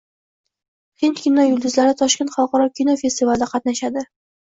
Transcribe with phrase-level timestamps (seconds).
[1.03, 4.09] Hind kino yulduzlari Toshkent xalqaro kino festivalida qatnashadi